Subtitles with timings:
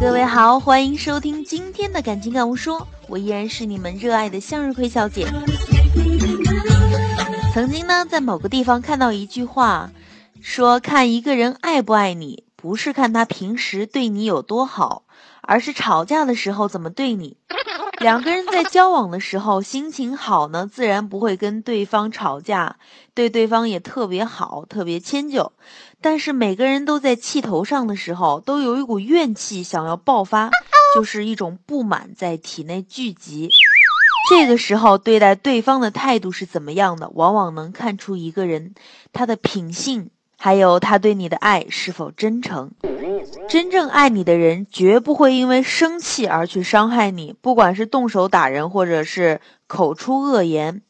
[0.00, 5.26] 各位好，欢迎收听今天的感情感悟说，我依然是你们热爱的向日葵小姐。
[7.52, 9.90] 曾经呢，在某个地方看到一句话，
[10.40, 15.02] 说看一个人爱不爱你，不是看他平时对你有多好，
[15.42, 17.36] 而是吵架的时候怎么对你。
[18.04, 22.76] 两个人在交往的时候，心情好呢，自然不会跟对方吵架，
[23.14, 25.52] 对对方也特别好，特别迁就。
[26.02, 30.50] 但是每个人都在气头上的时候，都有一股怨气想要爆发，
[30.94, 33.48] 就是一种不满在体内聚集。
[34.28, 38.74] 这个时候对待对方的态度是怎么样的，往往能看出一个人
[39.14, 40.10] 他的品性，
[40.44, 42.70] 还有他对你的爱是否真诚。
[43.48, 50.82] 真正爱你的人，绝不会因为生气而去伤害你，不管是动手打人，或者是口出恶言。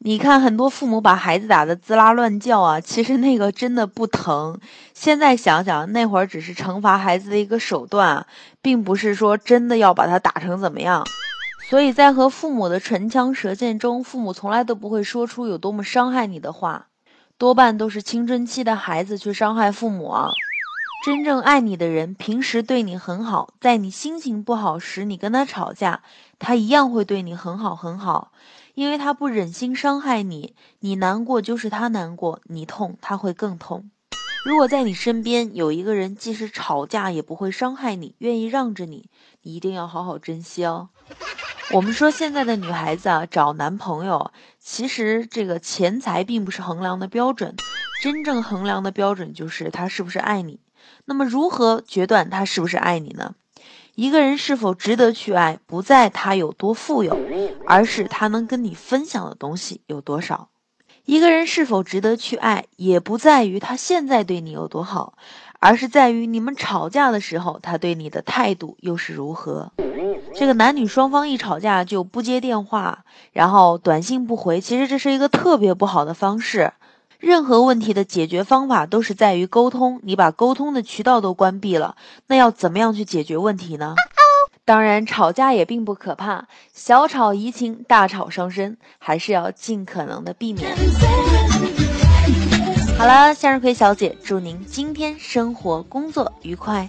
[0.00, 4.60] 你看，很多父母把孩子打得滋啦乱叫啊，其实那个真的不疼。
[4.92, 8.26] 现在想想，那会儿只是惩罚孩子的一个手段，
[8.60, 11.06] 并不是说真的要把他打成怎么样。
[11.70, 16.88] 所以在和父母的唇枪舌剑中，父母从来都不会说出有多么伤害你的话，
[17.40, 20.28] 多半都是青春期的孩子去伤害父母啊。
[21.06, 26.02] 真正爱你的人，平时对你很好，在你心情不好时，你跟他吵架，
[26.38, 28.32] 他一样会对你很好很好，
[28.74, 30.54] 因为他不忍心伤害你。
[30.80, 33.90] 你难过就是他难过，你痛他会更痛。
[34.44, 39.08] 如果在你身边有一个人，即使吵架也不会伤害你，愿意让着你，
[39.40, 40.90] 你一定要好好珍惜哦。
[41.72, 47.54] 我们说现在的女孩子啊，找男朋友，其实这个钱财并不是衡量的标准，
[48.02, 50.58] 真正衡量的标准就是他是不是爱你。
[51.04, 53.36] 那么，如何决断他是不是爱你呢？
[53.94, 57.16] 一个人是否值得去爱，不在他有多富有，
[57.66, 60.48] 而是他能跟你分享的东西有多少。
[61.04, 65.16] 一个人是否值得去爱，也不在于他现在对你有多好，
[65.60, 69.72] 而是在于你们吵架的时候，他对你的态度又是如何。
[70.34, 76.72] 这个男女双方一吵架就不接电话，然后短信不回，其实这是一个特别不好的方式。
[77.18, 81.96] 任何问题的解决方法都是在于沟通，你把沟通的渠道都关闭了，
[82.28, 83.94] 那要怎么样去解决问题呢？
[84.64, 90.74] 当然，吵架也并不可怕，小吵怡情，大吵伤身，还是要尽可能的避免。
[92.96, 96.88] 好了，向日葵小姐，祝您今天生活工作愉快。